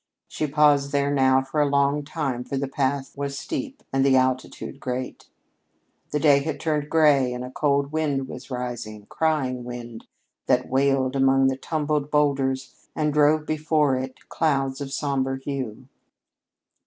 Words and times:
She 0.27 0.47
paused 0.47 0.91
there 0.91 1.13
now 1.13 1.43
for 1.43 1.61
a 1.61 1.67
long 1.69 2.03
time, 2.03 2.43
for 2.43 2.57
the 2.57 2.67
path 2.67 3.15
was 3.15 3.37
steep 3.37 3.83
and 3.93 4.03
the 4.03 4.15
altitude 4.15 4.79
great. 4.79 5.27
The 6.09 6.19
day 6.19 6.39
had 6.39 6.59
turned 6.59 6.89
gray 6.89 7.31
and 7.35 7.43
a 7.43 7.51
cold 7.51 7.91
wind 7.91 8.27
was 8.27 8.49
arising 8.49 9.05
crying 9.09 9.63
wind, 9.63 10.07
that 10.47 10.67
wailed 10.69 11.15
among 11.15 11.49
the 11.49 11.55
tumbled 11.55 12.09
boulders 12.09 12.73
and 12.95 13.13
drove 13.13 13.45
before 13.45 13.95
it 13.95 14.27
clouds 14.27 14.81
of 14.81 14.91
somber 14.91 15.35
hue. 15.37 15.87